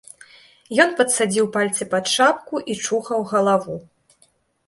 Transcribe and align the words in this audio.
Ён 0.83 0.89
падсадзіў 1.01 1.45
пальцы 1.57 1.85
пад 1.91 2.05
шапку 2.15 2.55
і 2.75 2.77
чухаў 2.87 3.19
галаву. 3.35 3.75